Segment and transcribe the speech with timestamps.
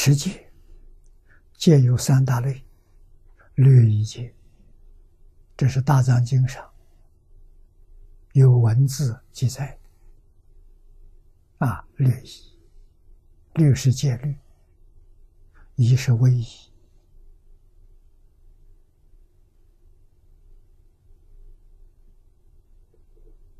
[0.00, 0.48] 持戒，
[1.56, 2.62] 戒有三大类，
[3.56, 4.32] 律仪戒，
[5.56, 6.72] 这是大藏经上
[8.30, 9.76] 有文字记载
[11.58, 11.66] 的。
[11.66, 12.56] 啊，律仪，
[13.54, 14.38] 律是戒律，
[15.74, 16.46] 仪是威仪。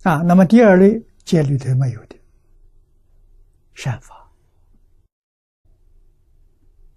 [0.05, 2.17] 啊，那么第二类戒律头没有的
[3.75, 4.18] 善法。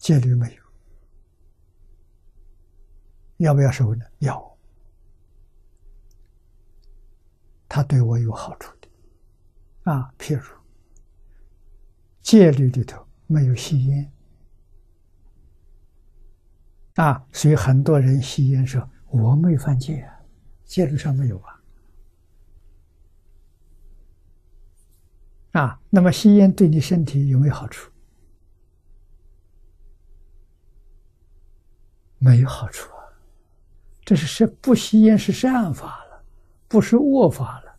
[0.01, 0.63] 戒律没有，
[3.37, 4.03] 要不要守呢？
[4.17, 4.57] 要，
[7.69, 10.43] 他对我有好处的，啊，譬如
[12.23, 14.11] 戒律里头没有吸烟，
[16.95, 20.20] 啊，所以很多人吸烟说我没犯戒啊，
[20.65, 21.61] 戒律上没有啊，
[25.51, 27.90] 啊，那么吸烟对你身体有没有好处？
[32.23, 33.01] 没有好处啊！
[34.05, 36.23] 这是是不吸烟是善法了，
[36.67, 37.75] 不是恶法了。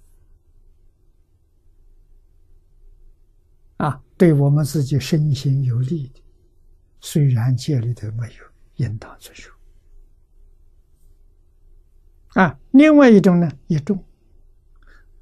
[3.77, 6.21] 啊，对我们自己身心有利的，
[7.01, 8.45] 虽然戒律都没有，
[8.85, 9.49] 应当遵守。
[12.31, 14.05] 啊，另外一种呢，一种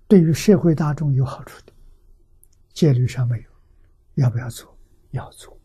[0.08, 1.72] 对于社会大众有好处的，
[2.72, 3.50] 戒律上没有，
[4.14, 4.74] 要不要做？
[5.10, 5.59] 要做。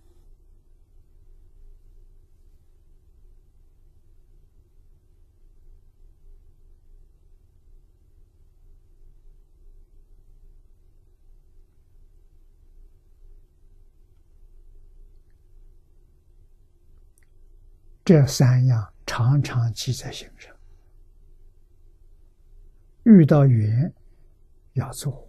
[18.05, 20.55] 这三样常常记在心上，
[23.03, 23.91] 遇到缘
[24.73, 25.27] 要做，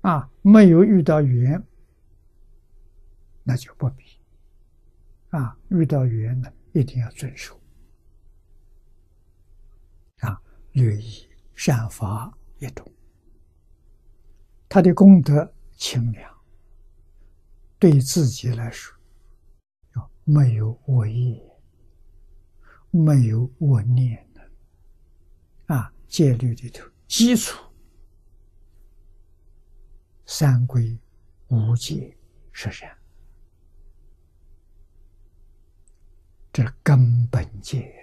[0.00, 1.62] 啊，没有遇到缘，
[3.42, 4.18] 那就不必，
[5.28, 7.60] 啊，遇到缘呢，一定要遵守，
[10.20, 10.40] 啊，
[10.72, 12.90] 略以善法一种，
[14.66, 16.34] 他的功德清凉，
[17.78, 18.95] 对自己来说。
[20.28, 21.40] 没有恶意，
[22.90, 24.50] 没有恶念的
[25.66, 25.92] 啊！
[26.08, 27.56] 戒律里头基础
[30.24, 30.98] 三规
[31.46, 32.16] 五戒
[32.50, 32.90] 十善，
[36.52, 37.94] 这根本戒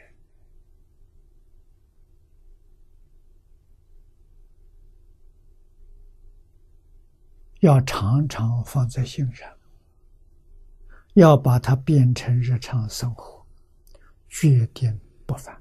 [7.59, 9.45] 要常常放在心上。
[11.13, 13.45] 要把它变成日常生活，
[14.29, 15.55] 决定不凡。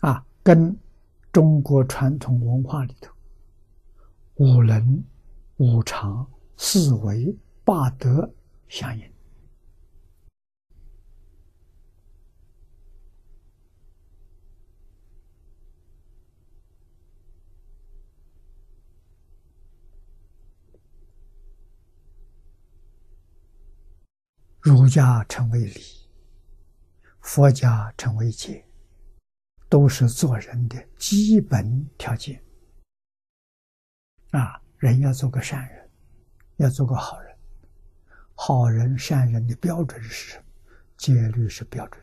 [0.00, 0.78] 啊，跟
[1.32, 3.10] 中国传统文化里头
[4.34, 5.02] 五伦、
[5.56, 7.34] 五常、四维、
[7.64, 8.30] 八德
[8.68, 9.13] 相应。
[24.64, 25.82] 儒家称为礼，
[27.20, 28.66] 佛家称为戒，
[29.68, 32.42] 都是做人的基本条件。
[34.30, 35.90] 啊，人要做个善人，
[36.56, 37.36] 要做个好人。
[38.34, 40.44] 好人、善人的标准是什么？
[40.96, 42.02] 戒律是标准。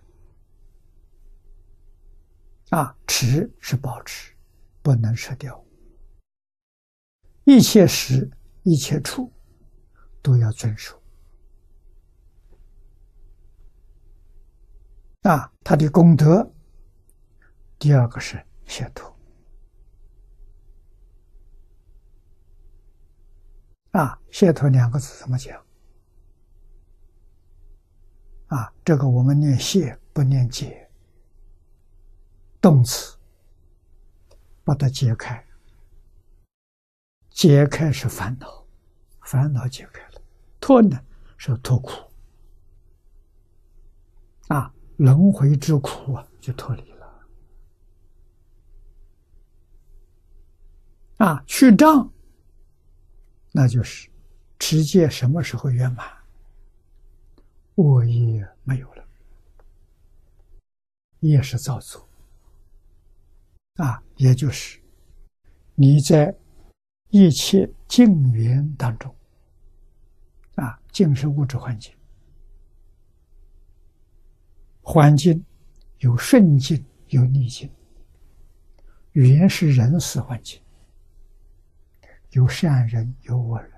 [2.70, 4.36] 啊，持是保持，
[4.84, 5.66] 不能失掉。
[7.46, 8.30] 一切时、
[8.62, 9.34] 一切处，
[10.22, 11.01] 都要遵守。
[15.64, 16.52] 他的功德。
[17.78, 19.10] 第二个是解脱。
[23.92, 25.60] 啊，解脱两个字怎么讲？
[28.48, 30.90] 啊，这个我们念解不念解，
[32.62, 33.18] 动词
[34.64, 35.46] 把它解开，
[37.32, 38.66] 解开是烦恼，
[39.22, 40.22] 烦恼解开了，
[40.60, 40.98] 脱呢
[41.38, 41.92] 是脱苦。
[44.48, 44.74] 啊。
[45.02, 47.26] 轮回之苦啊，就脱离了。
[51.18, 52.08] 啊，去障，
[53.52, 54.08] 那就是
[54.60, 56.06] 持戒什么时候圆满？
[57.74, 59.04] 我也没有了，
[61.22, 62.08] 业是造作。
[63.78, 64.80] 啊，也就是
[65.74, 66.32] 你在
[67.10, 69.16] 一切境缘当中，
[70.58, 71.92] 啊，境是物质环境。
[74.92, 75.42] 环境
[76.00, 77.72] 有顺境，有逆境。
[79.14, 80.62] 语言是人死环境，
[82.32, 83.72] 有善人，有恶人。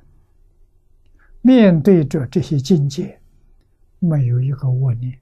[1.41, 3.21] 面对着这些境界，
[3.99, 5.21] 没有一个恶念，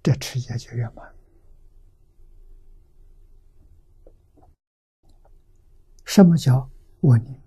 [0.00, 1.12] 这持戒就圆满。
[6.04, 6.70] 什么叫
[7.00, 7.42] 恶念？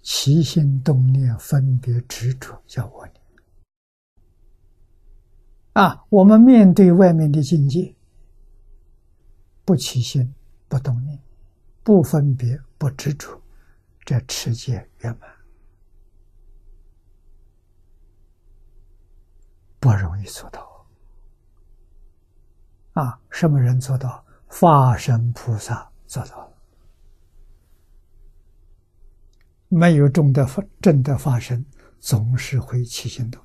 [0.00, 3.27] 起心动念、分别执着叫恶念。
[5.78, 7.94] 啊，我们面对外面的境界，
[9.64, 10.34] 不起心、
[10.66, 11.16] 不动念、
[11.84, 13.40] 不分别、不执着。
[14.04, 15.30] 这持戒圆满
[19.78, 20.86] 不容易做到
[22.94, 23.20] 啊！
[23.30, 24.24] 什么人做到？
[24.48, 26.52] 法身菩萨做到了。
[29.68, 31.64] 没有中的法，正的法身，
[32.00, 33.40] 总是会起心动